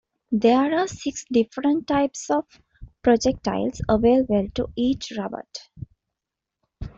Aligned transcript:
There 0.31 0.75
are 0.79 0.87
six 0.87 1.25
different 1.31 1.85
types 1.85 2.31
of 2.31 2.45
projectiles 3.03 3.83
available 3.87 4.47
to 4.55 4.71
each 4.75 5.13
robot. 5.15 5.59